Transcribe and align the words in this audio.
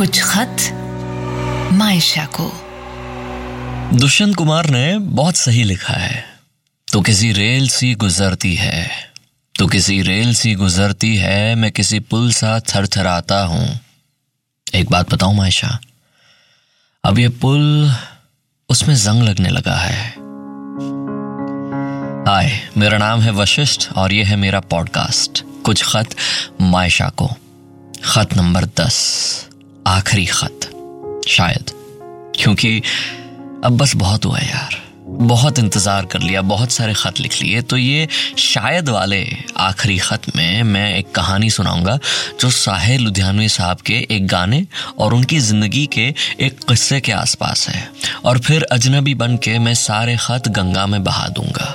कुछ 0.00 0.22
खत 0.22 0.56
मायशा 1.72 2.24
को। 2.24 2.44
दुष्यंत 3.98 4.36
कुमार 4.36 4.70
ने 4.70 4.98
बहुत 4.98 5.36
सही 5.36 5.64
लिखा 5.64 5.92
है। 5.92 6.24
तो 6.92 7.00
किसी 7.00 7.32
रेल 7.32 7.68
सी 7.68 7.94
गुजरती 7.94 8.54
है। 8.54 8.90
तो 9.58 9.66
किसी 9.66 10.02
रेल 10.02 10.34
सी 10.34 10.54
गुजरती 10.54 11.16
है, 11.16 11.54
मैं 11.54 11.72
किसी 11.72 12.00
पुल 12.00 12.32
सा 12.32 12.60
थरथराता 12.60 13.42
हूँ। 13.42 13.80
एक 14.74 14.90
बात 14.90 15.14
बताऊँ 15.14 15.36
मायशा, 15.36 15.78
अब 17.04 17.18
ये 17.18 17.28
पुल 17.28 17.92
उसमें 18.68 18.94
जंग 18.94 19.22
लगने 19.22 19.48
लगा 19.48 19.76
है। 19.76 20.08
हाय 22.28 22.68
मेरा 22.76 22.98
नाम 22.98 23.20
है 23.20 23.30
वशिष्ठ 23.30 23.92
और 23.92 24.12
ये 24.12 24.24
है 24.24 24.36
मेरा 24.36 24.60
पॉडकास्ट। 24.60 25.44
कुछ 25.64 25.84
खत 25.84 26.16
मायशा 26.60 27.08
को। 27.08 27.30
खत 28.04 28.34
नंबर 28.36 28.64
दस। 28.64 29.29
आखिरी 29.90 30.26
खत, 30.26 30.60
शायद। 31.28 31.70
क्योंकि 32.36 32.82
अब 33.64 33.76
बस 33.76 33.96
बहुत 33.96 34.24
हुआ 34.24 34.38
यार। 34.38 34.76
बहुत 35.06 35.58
इंतज़ार 35.58 36.06
कर 36.06 36.20
लिया, 36.20 36.42
बहुत 36.42 36.72
सारे 36.72 36.94
खत 36.94 37.20
लिख 37.20 37.42
लिए। 37.42 37.62
तो 37.62 37.76
ये 37.76 38.08
शायद 38.38 38.88
वाले 38.88 39.36
आखिरी 39.56 39.98
खत 39.98 40.22
में 40.36 40.62
मैं 40.62 40.94
एक 40.94 41.14
कहानी 41.14 41.50
सुनाऊँगा, 41.50 41.98
जो 42.40 42.50
साहिर 42.50 43.00
लुधियानवी 43.00 43.48
साहब 43.48 43.76
के 43.76 43.94
एक 44.10 44.26
गाने 44.26 44.66
और 44.98 45.14
उनकी 45.14 45.38
ज़िंदगी 45.38 45.86
के 45.86 46.14
एक 46.40 46.58
किस्से 46.68 47.00
के 47.00 47.12
आसपास 47.12 47.68
है। 47.68 47.90
और 48.24 48.38
फिर 48.38 48.62
अजनबी 48.62 49.14
बन 49.14 49.36
के 49.36 49.58
मैं 49.58 49.74
सारे 49.74 50.16
खत 50.16 50.48
गंगा 50.48 50.86
में 50.86 51.04
बहा 51.04 51.28
दूँगा। 51.28 51.68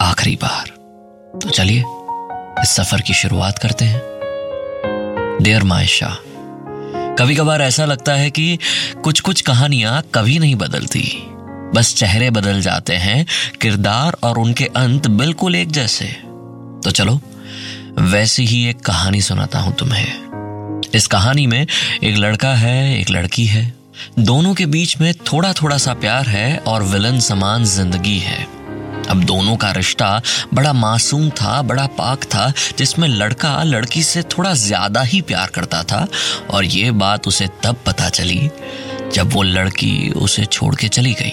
आखिरी 0.00 0.36
बार। 0.36 0.66
तो 1.38 1.50
चलिए, 1.50 1.84
इस 2.62 2.68
सफ़र 2.68 3.00
की 3.00 3.14
शुरुआत 3.14 3.58
करते 3.58 3.84
हैं। 3.84 4.00
डेयर 5.42 5.62
मायशा 5.62 6.16
कभी 7.18 7.34
कभार 7.34 7.62
ऐसा 7.62 7.84
लगता 7.84 8.14
है 8.14 8.30
कि 8.30 8.58
कुछ 9.04 9.20
कुछ 9.20 9.40
कहानियाँ 9.40 10.02
कभी 10.14 10.38
नहीं 10.38 10.54
बदलती। 10.54 11.22
बस 11.74 11.94
चेहरे 11.94 12.30
बदल 12.30 12.60
जाते 12.60 12.94
हैं, 12.94 13.26
किरदार 13.60 14.16
और 14.22 14.38
उनके 14.38 14.64
अंत 14.64 15.06
बिल्कुल 15.06 15.54
एक 15.54 15.70
जैसे। 15.70 16.04
तो 16.84 16.90
चलो, 16.90 17.20
वैसी 17.98 18.46
ही 18.46 18.64
एक 18.66 18.80
कहानी 18.80 19.20
सुनाता 19.20 19.58
हूँ 19.58 19.74
तुम्हें। 19.74 20.90
इस 20.94 21.06
कहानी 21.06 21.46
में 21.46 21.66
एक 22.02 22.16
लड़का 22.16 22.54
है, 22.54 23.00
एक 23.00 23.10
लड़की 23.10 23.46
है। 23.46 23.74
दोनों 24.18 24.54
के 24.54 24.66
बीच 24.66 25.00
में 25.00 25.14
थोड़ा 25.14 25.52
थोड़ा 25.52 25.78
सा 25.78 25.94
प्यार 25.94 26.26
है 26.26 26.58
और 26.58 26.82
विलन 26.82 27.20
समान 27.20 27.64
ज़िंदगी 27.64 28.18
है। 28.18 28.61
अब 29.12 29.24
दोनों 29.24 29.56
का 29.56 29.70
रिश्ता 29.72 30.20
बड़ा 30.54 30.72
मासूम 30.72 31.28
था, 31.30 31.60
बड़ा 31.62 31.86
पाक 31.88 32.24
था, 32.24 32.52
जिसमें 32.78 33.06
लड़का 33.08 33.62
लड़की 33.62 34.02
से 34.02 34.22
थोड़ा 34.28 34.52
ज़्यादा 34.54 35.02
ही 35.02 35.20
प्यार 35.22 35.50
करता 35.54 35.82
था। 35.82 36.06
और 36.50 36.64
ये 36.64 36.90
बात 36.92 37.28
उसे 37.28 37.48
तब 37.64 37.76
पता 37.86 38.08
चली 38.08 38.50
जब 39.14 39.32
वो 39.32 39.42
लड़की 39.42 40.10
उसे 40.10 40.44
छोड़ 40.44 40.74
के 40.74 40.88
चली 40.88 41.12
गई। 41.14 41.30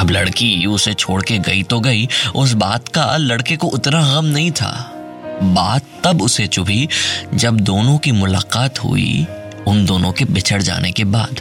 अब 0.00 0.10
लड़की 0.10 0.66
उसे 0.66 0.94
छोड़ 0.94 1.22
के 1.22 1.38
गई 1.38 1.62
तो 1.62 1.78
गई, 1.80 2.08
उस 2.34 2.52
बात 2.54 2.88
का 2.88 3.16
लड़के 3.16 3.56
को 3.56 3.66
उतना 3.68 4.00
गम 4.14 4.24
नहीं 4.24 4.50
था। 4.50 4.72
बात 5.42 5.86
तब 6.04 6.22
उसे 6.22 6.46
चुभी 6.46 6.88
जब 7.34 7.60
दोनों 7.60 7.96
की 7.98 8.12
मुलाकात 8.12 8.78
हुई, 8.78 9.26
उन 9.68 9.84
दोनों 9.86 10.12
के 10.12 10.24
बिछड़ 10.24 10.60
जाने 10.62 10.90
के 10.90 11.04
बाद। 11.06 11.40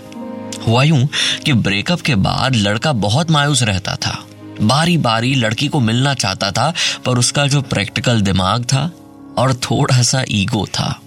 हुआ 0.67 0.83
यूँ 0.83 1.07
कि 1.45 1.53
ब्रेकअप 1.53 2.01
के 2.01 2.15
बाद 2.15 2.55
लड़का 2.55 2.93
बहुत 2.93 3.31
मायूस 3.31 3.63
रहता 3.63 3.95
था। 3.95 4.17
बारी 4.61 4.97
बारी 4.97 5.33
लड़की 5.35 5.67
को 5.67 5.79
मिलना 5.79 6.13
चाहता 6.13 6.51
था, 6.51 6.73
पर 7.05 7.17
उसका 7.17 7.47
जो 7.47 7.61
प्रैक्टिकल 7.61 8.21
दिमाग 8.21 8.63
था 8.63 8.91
और 9.37 9.53
थोड़ा 9.53 10.01
सा 10.01 10.23
ईगो 10.29 10.65
था, 10.65 10.99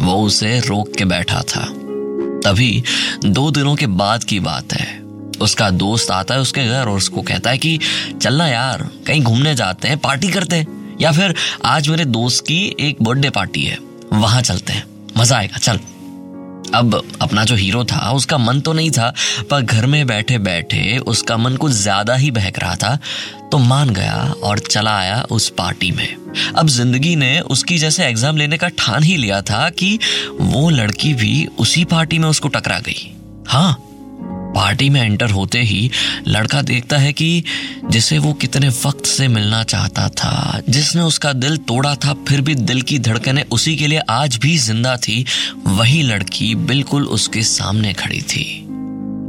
वो 0.00 0.14
उसे 0.16 0.58
रोक 0.60 0.94
के 0.98 1.04
बैठा 1.04 1.40
था। 1.40 1.64
तभी 2.44 2.82
दो 3.24 3.50
दिनों 3.50 3.74
के 3.76 3.86
बाद 3.86 4.24
की 4.24 4.40
बात 4.40 4.72
है। 4.72 5.00
उसका 5.40 5.70
दोस्त 5.70 6.10
आता 6.10 6.34
है 6.34 6.40
उसके 6.40 6.64
घर 6.64 6.88
और 6.88 6.96
उसको 6.96 7.22
कहता 7.22 7.50
है 7.50 7.58
कि 7.58 7.78
चलना 8.22 8.48
यार, 8.48 8.88
कहीं 9.06 9.22
घूमने 9.22 9.54
जाते 9.54 9.88
हैं, 9.88 9.98
पार्टी 9.98 10.28
करते 10.28 10.56
हैं, 10.56 10.98
या 11.00 11.12
फिर 11.12 11.34
आज 11.64 11.88
मेरे 11.88 12.04
दोस्त 12.04 12.44
की 12.44 12.76
एक 12.80 13.02
बर्थडे 13.02 13.30
पार्टी 13.30 13.64
है, 13.64 13.78
वहाँ 14.12 14.42
चलते 14.42 14.72
हैं, 14.72 14.84
मज़ा 15.16 15.36
आएगा, 15.36 15.58
चल। 15.58 15.80
अब 16.74 16.94
अपना 17.22 17.44
जो 17.44 17.54
हीरो 17.54 17.84
था, 17.84 18.10
उसका 18.12 18.38
मन 18.38 18.60
तो 18.60 18.72
नहीं 18.72 18.90
था, 18.90 19.12
पर 19.50 19.62
घर 19.62 19.86
में 19.86 20.06
बैठे 20.06 20.38
बैठे 20.40 20.98
उसका 20.98 21.36
मन 21.36 21.56
कुछ 21.56 21.72
ज़्यादा 21.72 22.14
ही 22.14 22.30
बहक 22.30 22.58
रहा 22.58 22.74
था 22.76 22.98
तो 23.52 23.58
मान 23.60 23.90
गया 23.90 24.16
और 24.42 24.58
चला 24.60 24.96
आया 24.98 25.22
उस 25.30 25.48
पार्टी 25.58 25.90
में। 25.92 26.08
अब 26.56 26.68
ज़िंदगी 26.68 27.14
ने 27.16 27.38
उसकी 27.40 27.78
जैसे 27.78 28.04
एग्ज़ाम 28.04 28.36
लेने 28.36 28.58
का 28.58 28.68
ठान 28.78 29.02
ही 29.02 29.16
लिया 29.16 29.40
था 29.42 29.68
कि 29.70 29.98
वो 30.32 30.68
लड़की 30.70 31.14
भी 31.14 31.46
उसी 31.58 31.84
पार्टी 31.86 32.18
में 32.18 32.28
उसको 32.28 32.48
टकरा 32.48 32.78
गई। 32.80 33.10
हाँ 33.48 33.76
पार्टी 34.54 34.88
में 34.90 35.00
एंटर 35.02 35.30
होते 35.30 35.58
ही 35.60 35.90
लड़का 36.28 36.60
देखता 36.62 36.96
है 36.98 37.12
कि 37.12 37.44
जिसे 37.90 38.18
वो 38.18 38.32
कितने 38.32 38.68
वक्त 38.68 39.06
से 39.06 39.28
मिलना 39.28 39.62
चाहता 39.64 40.08
था, 40.10 40.60
जिसने 40.68 41.02
उसका 41.02 41.32
दिल 41.32 41.56
तोड़ा 41.58 41.94
था, 41.94 42.14
फिर 42.28 42.40
भी 42.40 42.54
दिल 42.54 42.82
की 42.82 42.98
धड़कनें 42.98 43.42
उसी 43.44 43.74
के 43.76 43.86
लिए 43.86 43.98
आज 44.10 44.36
भी 44.36 44.56
ज़िंदा 44.58 44.96
थी 44.96 45.24
वही 45.72 46.02
लड़की 46.02 46.54
बिल्कुल 46.54 47.06
उसके 47.06 47.42
सामने 47.42 47.92
खड़ी 47.92 48.22
थी। 48.22 48.68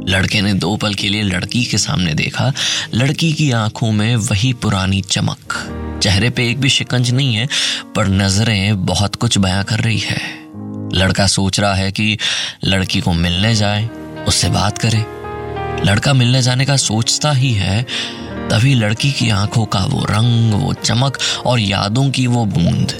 लड़के 0.08 0.40
ने 0.40 0.54
दो 0.54 0.76
पल 0.76 0.94
के 0.94 1.08
लिए 1.08 1.22
लड़की 1.22 1.64
के 1.64 1.78
सामने 1.78 2.14
देखा। 2.14 2.52
लड़की 2.94 3.32
की 3.32 3.50
आँखों 3.50 3.92
में 3.92 4.16
वही 4.16 4.52
पुरानी 4.52 5.00
चमक। 5.00 5.54
चेहरे 6.02 6.30
पे 6.30 6.50
एक 6.50 6.60
भी 6.60 6.68
शिकंज 6.68 7.10
नहीं 7.10 7.34
है, 7.34 7.48
पर 7.96 8.08
नज़रें 8.08 8.86
बहुत 8.86 9.14
कुछ 9.14 9.38
बयां 9.38 9.64
कर 9.64 9.80
रही 9.80 9.98
है। 9.98 10.20
लड़का 10.94 11.26
सोच 11.26 11.60
रहा 11.60 11.74
है 11.74 11.92
कि 11.92 12.18
लड़की 12.64 13.00
को 13.00 13.12
मिलने 13.12 13.54
जाए, 13.54 13.88
उससे 14.28 14.48
बात 14.48 14.78
करे। 14.78 15.04
लड़का 15.86 16.12
मिलने 16.12 16.42
जाने 16.42 16.64
का 16.64 16.76
सोचता 16.76 17.32
ही 17.32 17.52
है, 17.52 17.82
तभी 18.50 18.74
लड़की 18.74 19.12
की 19.12 19.30
आँखों 19.30 19.64
का 19.64 19.84
वो 19.84 20.04
रंग, 20.04 20.52
वो 20.52 20.72
चमक 20.72 21.18
और 21.46 21.60
यादों 21.60 22.10
की 22.10 22.26
वो 22.26 22.44
बूंद, 22.44 22.98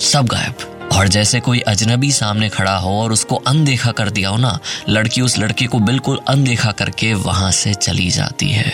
सब 0.00 0.26
गायब। 0.26 0.72
और 0.96 1.08
जैसे 1.08 1.40
कोई 1.40 1.60
अजनबी 1.60 2.10
सामने 2.12 2.48
खड़ा 2.48 2.76
हो 2.76 2.90
और 3.00 3.12
उसको 3.12 3.36
अनदेखा 3.36 3.90
कर 3.92 4.10
दिया 4.10 4.28
हो 4.28 4.36
ना, 4.36 4.58
लड़की 4.88 5.20
उस 5.20 5.38
लड़के 5.38 5.66
को 5.66 5.78
बिल्कुल 5.78 6.20
अनदेखा 6.28 6.70
करके 6.72 7.12
वहाँ 7.14 7.50
से 7.52 7.74
चली 7.74 8.08
जाती 8.10 8.48
है। 8.48 8.72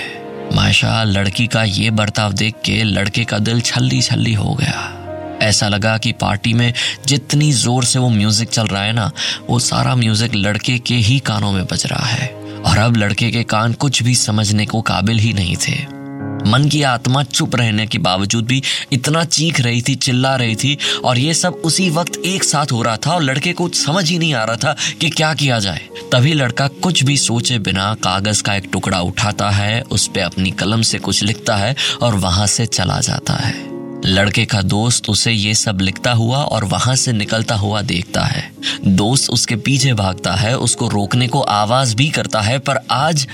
माशा, 0.54 1.02
लड़की 1.04 1.46
का 1.46 1.62
ये 1.62 1.90
बर्ताव 1.90 2.32
देख 2.32 2.54
के 2.64 2.82
लड़के 2.82 3.24
का 3.24 3.38
दिल 3.38 3.60
छल्ली 3.60 4.00
छल्ली 4.02 4.34
हो 4.34 4.54
गया। 4.54 5.38
ऐसा 5.42 5.68
लगा 5.68 5.96
कि 5.98 6.12
पार्टी 6.12 6.52
में 6.54 6.72
जितनी 7.06 7.52
ज़ोर 7.52 7.84
से 7.84 7.98
वो 7.98 8.08
म्यूज़िक 8.08 8.48
चल 8.48 8.66
रहा 8.66 8.82
है 8.82 8.92
ना, 8.92 9.10
वो 9.48 9.58
सारा 9.58 9.94
म्यूज़िक 9.94 10.34
लड़के 10.34 10.78
के 10.78 10.94
ही 10.94 11.18
कानों 11.18 11.52
में 11.52 11.64
बज 11.64 11.86
रहा 11.86 12.06
है। 12.06 12.28
और 12.66 12.78
अब 12.78 12.96
लड़के 12.96 13.30
के 13.30 13.42
कान 13.44 13.72
कुछ 13.72 14.02
भी 14.02 14.14
समझने 14.14 14.66
को 14.66 14.80
काबिल 14.82 15.18
ही 15.18 15.32
नहीं 15.32 15.56
थे। 15.56 16.01
मन 16.46 16.68
की 16.68 16.82
आत्मा 16.82 17.22
चुप 17.22 17.56
रहने 17.56 17.86
के 17.86 17.98
बावजूद 17.98 18.46
भी 18.46 18.62
इतना 18.92 19.24
चीख 19.24 19.60
रही 19.60 19.82
थी, 19.82 19.94
चिल्ला 19.94 20.36
रही 20.36 20.56
थी 20.56 20.78
और 21.04 21.18
ये 21.18 21.34
सब 21.34 21.62
उसी 21.64 21.90
वक्त 21.90 22.16
एक 22.24 22.44
साथ 22.44 22.72
हो 22.72 22.82
रहा 22.82 22.96
था 22.96 23.14
और 23.14 23.22
लड़के 23.22 23.52
को 23.52 23.68
समझ 23.68 24.08
ही 24.10 24.18
नहीं 24.18 24.34
आ 24.34 24.44
रहा 24.44 24.56
था 24.56 24.76
कि 25.00 25.10
क्या 25.10 25.34
किया 25.34 25.58
जाए। 25.58 25.88
तभी 26.12 26.32
लड़का 26.32 26.68
कुछ 26.68 27.04
भी 27.04 27.16
सोचे 27.16 27.58
बिना 27.58 27.94
कागज़ 27.94 28.42
का 28.42 28.54
एक 28.54 28.68
टुकड़ा 28.72 29.00
उठाता 29.00 29.50
है, 29.50 29.82
उस 29.82 30.06
पर 30.06 30.20
अपनी 30.20 30.50
कलम 30.50 30.82
से 30.82 30.98
कुछ 30.98 31.22
लिखता 31.22 31.56
है 31.56 31.76
और 32.02 32.14
वहाँ 32.14 32.46
से 32.46 32.66
चला 32.66 33.00
जाता 33.00 33.34
है। 33.34 33.71
लड़के 34.06 34.44
का 34.44 34.62
दोस्त 34.62 35.08
उसे 35.08 35.32
ये 35.32 35.54
सब 35.54 35.80
लिखता 35.80 36.12
हुआ 36.12 36.38
और 36.38 36.64
वहाँ 36.64 36.96
से 36.96 37.12
निकलता 37.12 37.54
हुआ 37.54 37.82
देखता 37.82 38.22
है। 38.22 38.52
दोस्त 38.86 39.30
उसके 39.30 39.56
पीछे 39.56 39.92
भागता 39.92 40.32
है, 40.32 40.58
उसको 40.58 40.88
रोकने 40.88 41.28
को 41.28 41.40
आवाज़ 41.40 41.96
भी 41.96 42.08
करता 42.08 42.40
है, 42.40 42.58
पर 42.58 42.78
आज 42.90 43.28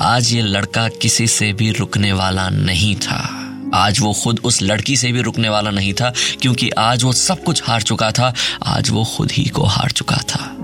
आज 0.00 0.32
ये 0.32 0.42
लड़का 0.42 0.88
किसी 0.88 1.26
से 1.26 1.52
भी 1.52 1.72
रुकने 1.72 2.12
वाला 2.12 2.48
नहीं 2.48 2.96
था। 2.96 3.44
आज 3.74 4.00
वो 4.00 4.12
खुद 4.12 4.40
उस 4.44 4.62
लड़की 4.62 4.96
से 4.96 5.12
भी 5.12 5.20
रुकने 5.20 5.48
वाला 5.48 5.70
नहीं 5.70 5.92
था, 5.92 6.12
क्योंकि 6.42 6.70
आज 6.70 7.04
वो 7.04 7.12
सब 7.12 7.44
कुछ 7.44 7.62
हार 7.64 7.82
चुका 7.82 8.10
था। 8.10 8.34
आज 8.66 8.90
वो 8.90 9.04
खुद 9.04 9.32
ही 9.32 9.44
को 9.44 9.64
हार 9.64 9.90
चुका 9.90 10.16
था। 10.16 10.56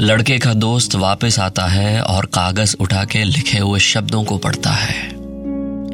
लड़के 0.00 0.38
का 0.38 0.54
दोस्त 0.54 0.94
वापस 0.94 1.38
आता 1.38 1.66
है 1.66 2.02
और 2.02 2.26
कागज़ 2.26 2.76
उठा 2.80 3.04
के 3.04 3.24
लिखे 3.24 3.58
हुए 3.58 3.80
शब्दों 3.80 4.24
को 4.24 4.38
पढ़ता 4.38 4.70
है। 4.70 5.17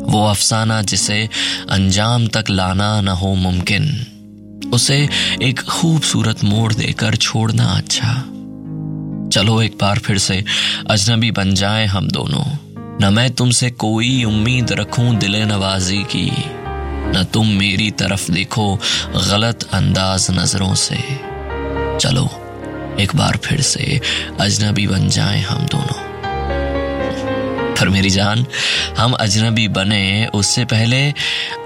वो 0.09 0.27
अफसाना 0.27 0.83
जिसे 0.83 1.29
अंजाम 1.71 2.27
तक 2.27 2.45
लाना 2.51 3.01
न 3.01 3.09
हो 3.09 3.35
मुमकिन। 3.35 4.07
उसे 4.75 5.09
एक 5.43 5.61
खूबसूरत 5.61 6.45
मोड़ 6.45 6.73
देकर 6.73 7.17
छोड़ना 7.17 7.65
अच्छा। 7.65 8.15
चलो 9.33 9.63
एक 9.63 9.79
बार 9.81 9.99
फिर 9.99 10.19
से 10.19 10.45
अजनबी 10.91 11.31
बन 11.31 11.55
जाए 11.55 11.87
हम 11.87 12.09
दोनों। 12.09 12.45
न 13.03 13.15
मैं 13.15 13.31
तुमसे 13.31 13.71
कोई 13.71 14.25
उम्मीद 14.25 14.73
रखूँ 14.73 15.17
दिले 15.17 15.45
नवाजी 15.45 16.03
की। 16.03 16.31
न 17.07 17.27
तुम 17.33 17.49
मेरी 17.49 17.91
तरफ़ 17.91 18.31
देखो 18.31 18.79
गलत 19.31 19.69
अंदाज 19.73 20.27
नज़रों 20.31 20.75
से। 20.75 20.97
चलो 21.99 22.29
एक 23.01 23.17
बार 23.17 23.37
फिर 23.37 23.61
से 23.61 24.01
अजनबी 24.41 24.87
बन 24.87 25.09
जाए 25.09 25.41
हम 25.41 25.59
दोनों। 25.59 26.04
पर 27.85 27.91
मेरी 27.91 28.11
जान, 28.11 28.45
हम 28.99 29.13
अजनबी 29.13 29.67
बने, 29.69 30.27
उससे 30.35 30.65
पहले 30.65 31.13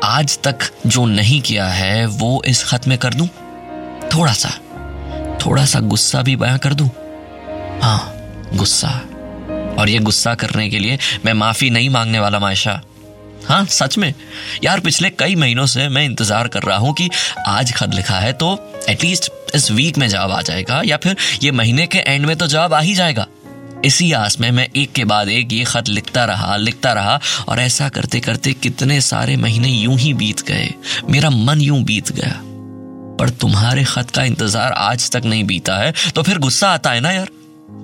आज 0.05 0.39
तक 0.45 0.59
जो 0.87 1.05
नहीं 1.07 1.41
किया 1.41 1.67
है, 1.67 2.07
वो 2.07 2.43
इस 2.47 2.63
खत 2.65 2.89
में 2.89 2.97
कर 2.99 3.15
दूँ? 3.15 3.27
थोड़ा 4.15 4.33
सा 4.33 4.51
थोड़ा 5.39 5.65
सा 5.65 5.81
गुस्सा 5.83 6.23
भी 6.23 6.35
बयां 6.37 6.59
कर 6.59 6.75
दूँ? 6.75 6.89
हाँ 7.83 8.49
गुस्सा। 8.55 8.89
और 9.79 9.89
ये 9.89 9.99
गुस्सा 10.01 10.35
करने 10.35 10.69
के 10.71 10.79
लिए 10.79 10.99
मैं 11.25 11.33
माफ़ी 11.35 11.71
नहीं 11.71 11.91
मांगने 11.91 12.21
वाला 12.21 12.39
मायशा। 12.39 12.81
हाँ 13.47 13.65
सच 13.67 13.99
में। 13.99 14.13
यार, 14.65 14.81
पिछले 14.81 15.11
कई 15.11 15.35
महीनों 15.37 15.67
से 15.67 15.89
मैं 15.89 16.05
इंतज़ार 16.05 16.49
कर 16.49 16.63
रहा 16.63 16.79
हूँ 16.79 16.93
कि 16.95 17.09
आज 17.47 17.73
खत 17.73 17.95
लिखा 17.95 18.19
है 18.19 18.33
तो 18.33 18.57
एटलीस्ट 18.89 19.33
इस 19.55 19.71
वीक 19.71 19.99
में 19.99 20.09
जवाब 20.09 20.31
आ 20.31 20.43
जाएगा, 20.43 20.83
या 20.85 20.97
फिर 20.97 21.17
ये 21.43 21.51
महीने 21.53 21.87
के 21.87 21.99
एंड 21.99 22.27
में 22.27 22.37
तो 22.37 22.47
जवाब 22.47 22.75
आ 22.75 22.81
ही 22.81 22.95
जाएगा। 22.95 23.27
इसी 23.85 24.13
आस 24.13 24.41
में 24.41 24.51
मैं 24.51 24.69
एक 24.77 24.93
के 24.93 25.05
बाद 25.05 25.29
एक 25.29 25.53
ये 25.53 25.65
खत 25.65 25.89
लिखता 25.89 26.25
रहा 26.25 26.57
लिखता 26.57 26.93
रहा 26.93 27.21
और 27.49 27.61
ऐसा 27.61 27.89
करते 27.89 28.21
करते 28.21 28.53
कितने 28.53 29.01
सारे 29.01 29.37
महीने 29.37 29.69
यूँ 29.69 29.97
ही 29.99 30.13
बीत 30.15 30.41
गए। 30.43 30.75
मेरा 31.11 31.31
मन 31.31 31.61
यूँ 31.61 31.83
बीत 31.83 32.13
गया। 32.13 32.35
पर 33.21 33.31
तुम्हारे 33.31 33.85
खत 33.85 34.11
का 34.11 34.23
इंतज़ार 34.23 34.73
आज 34.73 35.11
तक 35.11 35.25
नहीं 35.25 35.45
बीता 35.45 35.77
है 35.77 35.93
तो 36.15 36.23
फिर 36.23 36.39
गुस्सा 36.39 36.69
आता 36.69 36.91
है 36.91 37.01
ना 37.01 37.11
यार? 37.11 37.29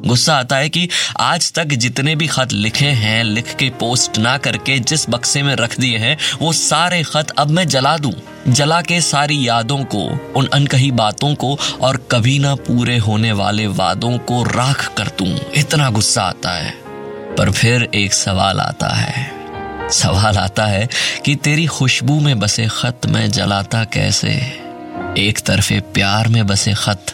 गुस्सा 0.06 0.37
आता 0.37 0.56
है 0.56 0.69
कि 0.69 0.89
आज 1.21 1.53
तक 1.53 1.65
जितने 1.65 2.17
भी 2.17 2.27
खत 2.27 2.53
लिखे 2.53 2.87
हैं, 2.87 3.25
लिख 3.25 3.56
के 3.56 3.71
पोस्ट 3.71 4.19
ना 4.19 4.39
करके 4.39 4.79
जिस 4.79 5.11
बक्से 5.11 5.43
में 5.43 5.56
रख 5.56 5.81
दिए 5.81 5.99
हैं, 5.99 6.19
वो 6.43 6.53
सारे 6.53 7.03
खत 7.03 7.31
अब 7.31 7.51
मैं 7.51 7.69
जला 7.69 7.97
दूँ। 7.97 8.12
जला 8.49 8.83
के 8.83 9.01
सारी 9.01 9.49
यादों 9.49 9.85
को, 9.85 10.33
उन 10.37 10.47
अनकही 10.47 10.91
बातों 10.91 11.35
को 11.35 11.59
और 11.81 12.09
कभी 12.11 12.39
ना 12.39 12.55
पूरे 12.55 12.99
होने 12.99 13.33
वाले 13.33 13.67
वादों 13.67 14.19
को 14.19 14.43
राख 14.43 14.95
कर 14.97 15.05
दूँ। 15.05 15.39
इतना 15.55 15.91
गुस्सा 15.91 16.23
आता 16.23 16.51
है। 16.51 16.71
पर 17.39 17.51
फिर 17.51 17.89
एक 17.95 18.15
सवाल 18.15 18.61
आता 18.61 18.89
है। 18.89 19.31
सवाल 19.91 20.37
आता 20.39 20.67
है 20.67 20.89
कि 21.25 21.35
तेरी 21.35 21.67
खुशबू 21.67 22.21
में 22.21 22.39
बसे 22.39 22.69
खत 22.71 23.01
मैं 23.06 23.31
जलाता 23.31 23.85
कैसे? 23.85 24.31
एक 25.19 25.41
तरफे 25.47 25.81
प्यार 25.81 26.29
में 26.29 26.47
बसे 26.47 26.75
खत 26.75 27.06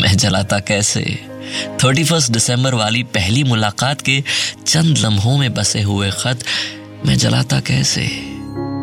मैं 0.00 0.16
जलाता 0.16 0.58
कैसे? 0.58 1.18
थर्टी 1.84 2.04
फ़र्स्ट 2.04 2.32
दिसंबर 2.32 2.74
वाली 2.74 3.02
पहली 3.02 3.44
मुलाकात 3.44 4.00
के 4.00 4.24
चंद 4.66 4.98
लम्हों 4.98 5.38
में 5.38 5.54
बसे 5.54 5.82
हुए 5.82 6.10
खत 6.10 6.44
मैं 7.06 7.18
जलाता 7.18 7.60
कैसे? 7.60 8.06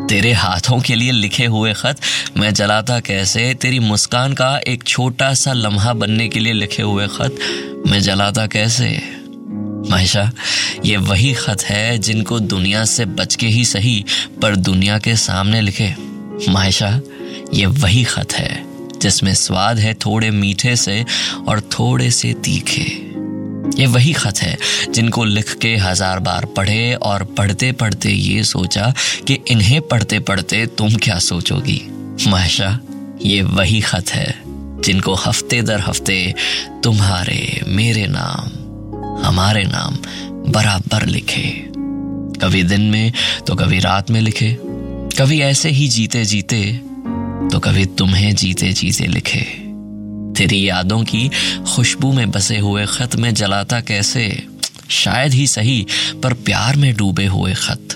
तेरे 0.09 0.33
हाथों 0.33 0.79
के 0.79 0.95
लिए 0.95 1.11
लिखे 1.11 1.45
हुए 1.45 1.73
खत 1.73 1.99
मैं 2.37 2.53
जलाता 2.53 2.99
कैसे? 2.99 3.53
तेरी 3.53 3.79
मुस्कान 3.79 4.33
का 4.33 4.57
एक 4.67 4.83
छोटा 4.83 5.33
सा 5.33 5.53
लम्हा 5.53 5.93
बनने 5.93 6.27
के 6.27 6.39
लिए 6.39 6.53
लिखे 6.53 6.83
हुए 6.83 7.07
खत 7.07 7.35
मैं 7.87 8.01
जलाता 8.01 8.47
कैसे? 8.47 9.01
मायशा 9.89 10.31
ये 10.85 10.97
वही 10.97 11.33
खत 11.33 11.61
है 11.61 11.97
जिनको 11.97 12.39
दुनिया 12.39 12.85
से 12.85 13.05
बच 13.05 13.35
के 13.35 13.47
ही 13.47 13.65
सही 13.65 14.05
पर 14.41 14.55
दुनिया 14.55 14.99
के 14.99 15.15
सामने 15.15 15.61
लिखे। 15.61 15.95
मायशा 16.49 17.01
ये 17.53 17.65
वही 17.65 18.03
खत 18.03 18.33
है 18.33 18.68
जिसमें 19.01 19.33
स्वाद 19.35 19.79
है 19.79 19.93
थोड़े 19.95 20.31
मीठे 20.31 20.75
से 20.75 21.03
और 21.47 21.61
थोड़े 21.71 22.09
से 22.11 22.33
तीखे। 22.43 22.87
ये 23.79 23.85
वही 23.85 24.13
खत 24.13 24.37
है 24.37 24.57
जिनको 24.91 25.23
लिख 25.25 25.53
के 25.53 25.75
हज़ार 25.77 26.19
बार 26.19 26.45
पढ़े 26.57 26.93
और 26.95 27.23
पढ़ते 27.37 27.71
पढ़ते 27.71 28.09
ये 28.09 28.43
सोचा 28.43 28.93
कि 29.27 29.37
इन्हें 29.51 29.81
पढ़ते 29.81 30.19
पढ़ते 30.19 30.65
तुम 30.77 30.95
क्या 30.97 31.17
सोचोगी। 31.21 31.81
माशा, 32.27 32.79
ये 33.21 33.41
वही 33.43 33.79
खत 33.81 34.09
है 34.09 34.33
जिनको 34.81 35.13
हफ़्ते 35.17 35.61
दर 35.61 35.81
हफ़्ते 35.81 36.33
तुम्हारे 36.83 37.61
मेरे 37.67 38.05
नाम, 38.09 38.49
हमारे 39.23 39.63
नाम 39.65 39.95
बराबर 40.51 41.05
लिखे। 41.05 41.49
कभी 42.41 42.63
दिन 42.63 42.81
में 42.81 43.11
तो 43.47 43.55
कभी 43.55 43.79
रात 43.79 44.11
में 44.11 44.19
लिखे, 44.21 44.55
कभी 45.17 45.39
ऐसे 45.41 45.69
ही 45.69 45.87
जीते 45.87 46.23
जीते 46.25 46.59
तो 47.51 47.59
कभी 47.59 47.85
तुम्हें 47.85 48.35
जीते 48.35 48.73
जीते 48.73 49.07
लिखे। 49.07 49.69
तेरी 50.37 50.69
यादों 50.69 51.03
की 51.03 51.29
खुशबू 51.75 52.13
में 52.13 52.31
बसे 52.31 52.57
हुए 52.57 52.85
खत 52.85 53.15
में 53.15 53.33
जलाता 53.33 53.79
कैसे? 53.79 54.47
शायद 54.89 55.33
ही 55.33 55.47
सही, 55.47 55.85
पर 56.23 56.33
प्यार 56.33 56.75
में 56.75 56.95
डूबे 56.95 57.25
हुए 57.25 57.53
खत। 57.53 57.87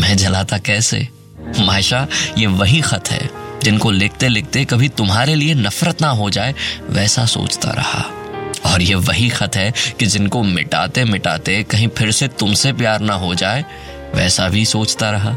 मैं 0.00 0.16
जलाता 0.16 0.58
कैसे? 0.58 1.08
माशा 1.60 2.06
ये 2.38 2.46
वही 2.46 2.80
खत 2.80 3.10
है, 3.10 3.30
जिनको 3.64 3.90
लिखते 3.90 4.28
लिखते 4.28 4.64
कभी 4.64 4.88
तुम्हारे 4.88 5.34
लिए 5.34 5.54
नफरत 5.54 6.00
ना 6.00 6.08
हो 6.08 6.30
जाए, 6.30 6.54
वैसा 6.90 7.26
सोचता 7.26 7.70
रहा। 7.70 8.10
और 8.72 8.82
ये 8.82 8.94
वही 8.94 9.28
खत 9.28 9.56
है 9.56 9.72
कि 9.98 10.06
जिनको 10.06 10.42
मिटाते 10.42 11.04
मिटाते 11.04 11.62
कहीं 11.62 11.88
फिर 11.88 12.10
से 12.10 12.28
तुमसे 12.28 12.72
प्यार 12.72 13.00
ना 13.00 13.14
हो 13.14 13.34
जाए, 13.34 13.64
वैसा 14.14 14.48
भी 14.48 14.64
सोचता 14.64 15.10
रहा। 15.10 15.36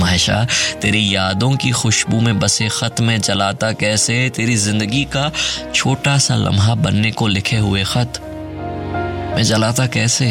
मायशा 0.00 0.46
तेरी 0.82 1.14
यादों 1.14 1.56
की 1.56 1.70
खुशबू 1.70 2.20
में 2.20 2.38
बसे 2.38 2.68
खत 2.68 3.00
में 3.00 3.20
जलाता 3.20 3.72
कैसे? 3.72 4.30
तेरी 4.30 4.56
ज़िंदगी 4.56 5.04
का 5.04 5.30
छोटा 5.74 6.18
सा 6.18 6.36
लम्हा 6.36 6.74
बनने 6.74 7.10
को 7.12 7.26
लिखे 7.26 7.56
हुए 7.56 7.84
खत 7.84 8.20
मैं 9.36 9.42
जलाता 9.42 9.86
कैसे? 9.86 10.28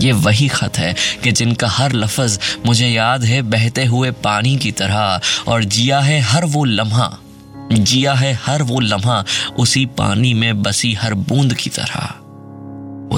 ये 0.00 0.12
वही 0.12 0.48
खत 0.48 0.78
है 0.78 0.94
कि 1.22 1.32
जिनका 1.32 1.68
हर 1.68 1.92
लफज 1.92 2.38
मुझे 2.66 2.88
याद 2.88 3.24
है 3.24 3.42
बहते 3.42 3.84
हुए 3.84 4.10
पानी 4.10 4.56
की 4.56 4.72
तरह 4.72 5.20
और 5.48 5.64
जिया 5.64 6.00
है 6.00 6.20
हर 6.20 6.44
वो 6.44 6.64
लम्हा, 6.64 7.18
जिया 7.72 8.14
है 8.14 8.32
हर 8.34 8.62
वो 8.62 8.80
लम्हा 8.80 9.24
उसी 9.58 9.86
पानी 9.86 10.34
में 10.34 10.62
बसी 10.62 10.94
हर 10.94 11.14
बूंद 11.14 11.54
की 11.54 11.70
तरह। 11.70 12.14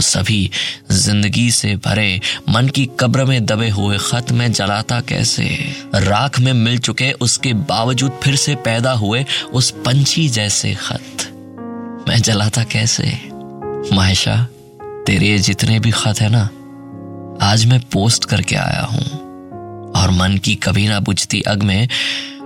सभी 0.01 0.51
ज़िंदगी 0.91 1.51
से 1.51 1.77
भरे 1.77 2.21
मन 2.49 2.69
की 2.69 2.89
कब्र 3.01 3.25
में 3.25 3.47
दबे 3.47 3.69
हुए 3.69 3.99
खत 3.99 4.33
में 4.33 4.53
जलाता 4.53 5.01
कैसे? 5.01 5.45
राख 5.95 6.41
में 6.41 6.53
मिल 6.53 6.79
चुके 6.79 7.13
उसके 7.13 7.53
बावजूद 7.53 8.21
फिर 8.23 8.37
से 8.37 8.55
पैदा 8.55 8.93
हुए 8.93 9.25
उस 9.53 9.71
पंछी 9.71 10.29
जैसे 10.29 10.75
खत। 10.75 11.27
मैं 12.09 12.23
जलाता 12.23 12.65
कैसे? 12.65 13.19
मायशा 13.93 14.37
तेरे 15.07 15.39
जितने 15.39 15.81
भी 15.81 15.91
खत 15.91 16.21
है 16.21 16.29
ना 16.29 16.45
आज 17.43 17.65
मैं 17.67 17.81
पोस्ट 17.81 18.25
करके 18.25 18.57
आया 18.57 18.83
हूँ। 18.83 19.05
और 19.93 20.11
मन 20.11 20.39
की 20.39 20.55
कभी 20.55 20.89
ना 20.89 21.01
बुझती 21.01 21.41
अग 21.41 21.63
में 21.63 21.89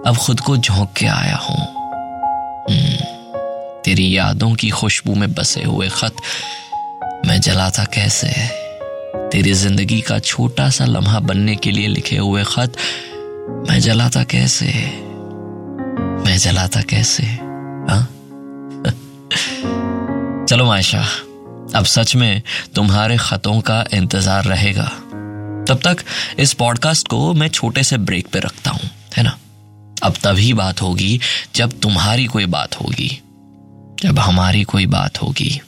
अब 0.07 0.17
खुद 0.17 0.41
को 0.41 0.57
झोंक 0.57 0.93
के 0.97 1.07
आया 1.07 1.37
हूँ। 1.37 1.59
हम्म, 2.71 2.97
तेरी 3.85 4.17
यादों 4.17 4.55
की 4.55 4.71
खुशबू 4.71 5.15
में 5.15 5.33
बसे 5.35 5.63
हुए 5.63 5.89
खत 5.89 6.17
मैं 7.25 7.41
जलाता 7.41 7.85
कैसे? 7.85 8.29
तेरी 9.33 9.53
ज़िंदगी 9.53 10.01
का 10.01 10.19
छोटा 10.19 10.71
सा 10.71 10.85
लम्हा 10.85 11.21
बनने 11.21 11.57
के 11.57 11.71
लिए 11.71 11.89
लिखे 11.89 12.17
हुए 12.17 12.45
खत 12.45 12.77
मैं 13.71 13.81
जलाता 13.81 14.25
कैसे? 14.25 14.67
मैं 16.25 16.39
जलाता 16.39 16.81
कैसे? 16.83 17.23
हा? 17.23 18.07
चलो 20.47 20.65
मायशा, 20.65 21.03
अब 21.75 21.85
सच 21.85 22.17
में 22.17 22.43
तुम्हारे 22.75 23.17
खतों 23.17 23.61
का 23.61 23.85
इंतज़ार 23.93 24.45
रहेगा। 24.45 24.89
तब 25.69 25.81
तक 25.85 25.97
इस 26.39 26.53
पॉडकास्ट 26.53 27.09
को 27.09 27.35
मैं 27.35 27.49
छोटे 27.49 27.83
से 27.83 27.99
ब्रेक 27.99 28.27
पे 28.27 28.39
रखता 28.39 28.71
हूँ, 28.71 28.91
है 29.17 29.23
ना? 29.23 29.39
अब 30.03 30.15
तभी 30.25 30.53
बात 30.53 30.83
होगी 30.83 31.21
जब 31.55 31.81
तुम्हारी 31.81 32.27
कोई 32.27 32.47
बात 32.47 32.81
होगी, 32.81 33.23
जब 34.03 34.19
हमारी 34.19 34.63
कोई 34.63 34.87
बात 34.87 35.23
होगी। 35.23 35.61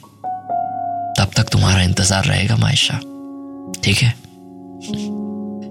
तुम्हारा 1.57 1.81
इंतज़ार 1.81 2.25
रहेगा, 2.25 2.55
मायशा। 2.55 2.93
ठीक 3.83 3.97
है? 3.97 4.09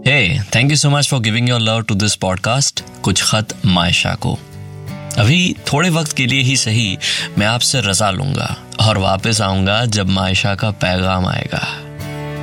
Hey 0.06 0.38
thank 0.38 0.70
you 0.70 0.76
so 0.76 0.90
much 0.90 1.08
for 1.08 1.20
giving 1.20 1.48
your 1.48 1.60
love 1.60 1.82
to 1.82 1.94
this 1.94 2.14
podcast 2.14 2.84
कुछ 3.02 3.22
खत 3.22 3.48
मायशा 3.66 4.14
को। 4.14 4.38
अभी 5.18 5.56
थोड़े 5.72 5.90
वक्त 5.90 6.12
के 6.12 6.26
लिए 6.26 6.40
ही 6.40 6.56
सही, 6.56 6.98
मैं 7.38 7.46
आपसे 7.46 7.80
रजा 7.80 8.10
लूँगा 8.10 8.56
और 8.80 8.98
वापस 8.98 9.40
आऊँगा 9.40 9.84
जब 9.84 10.08
मायशा 10.08 10.54
का 10.54 10.70
पैगाम 10.70 11.26
आएगा। 11.26 11.58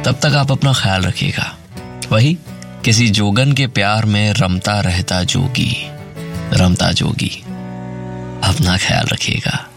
तब 0.04 0.20
तक 0.20 0.36
आप 0.36 0.52
अपना 0.52 0.74
ख्याल 0.74 1.02
रखिएगा। 1.02 1.58
वही, 2.12 2.38
किसी 2.86 3.10
जोगन 3.10 3.54
के 3.54 3.68
प्यार 3.68 4.06
में 4.06 4.34
रमता 4.34 4.80
रहता 4.80 5.24
जोगी। 5.24 5.76
रमता 6.54 6.92
जोगी। 6.92 7.44
अपना 8.44 8.78
ख्याल 8.78 9.06
रखिएगा। 9.06 9.70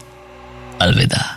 अलविदा। 0.81 1.36